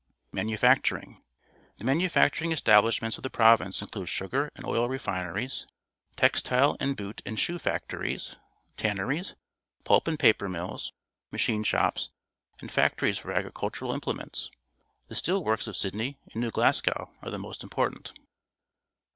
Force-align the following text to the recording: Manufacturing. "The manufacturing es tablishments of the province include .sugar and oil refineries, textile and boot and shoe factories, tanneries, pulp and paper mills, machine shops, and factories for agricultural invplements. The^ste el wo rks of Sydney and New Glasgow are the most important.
Manufacturing. 0.33 1.21
"The 1.77 1.83
manufacturing 1.83 2.51
es 2.51 2.59
tablishments 2.63 3.17
of 3.17 3.21
the 3.21 3.29
province 3.29 3.83
include 3.83 4.09
.sugar 4.09 4.49
and 4.55 4.65
oil 4.65 4.89
refineries, 4.89 5.67
textile 6.15 6.75
and 6.79 6.97
boot 6.97 7.21
and 7.23 7.39
shoe 7.39 7.59
factories, 7.59 8.35
tanneries, 8.77 9.35
pulp 9.83 10.07
and 10.07 10.17
paper 10.17 10.49
mills, 10.49 10.91
machine 11.31 11.63
shops, 11.63 12.09
and 12.61 12.71
factories 12.71 13.19
for 13.19 13.31
agricultural 13.31 13.93
invplements. 13.93 14.49
The^ste 15.07 15.29
el 15.29 15.43
wo 15.43 15.51
rks 15.51 15.67
of 15.67 15.77
Sydney 15.77 16.17
and 16.33 16.37
New 16.41 16.49
Glasgow 16.49 17.11
are 17.21 17.29
the 17.29 17.37
most 17.37 17.61
important. 17.61 18.11